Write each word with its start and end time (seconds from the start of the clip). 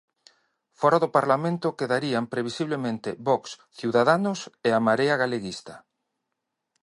Fóra 0.79 0.97
do 1.03 1.09
Parlamento 1.17 1.75
quedarían 1.79 2.23
previsiblemente 2.33 3.09
Vox, 3.27 3.43
Ciudadanos 3.79 4.39
e 4.67 4.69
a 4.77 4.83
Marea 4.87 5.15
Galeguista. 5.23 5.75